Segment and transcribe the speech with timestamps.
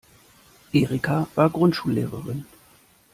[0.73, 2.47] Erika war Grundschullehrerin.